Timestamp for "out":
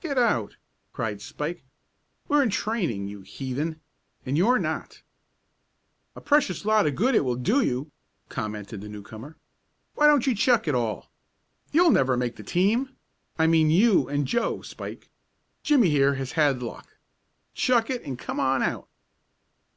0.16-0.58, 18.62-18.86